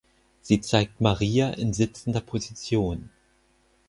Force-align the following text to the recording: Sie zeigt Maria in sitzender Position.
Sie 0.41 0.61
zeigt 0.61 0.99
Maria 0.99 1.51
in 1.51 1.73
sitzender 1.73 2.21
Position. 2.21 3.11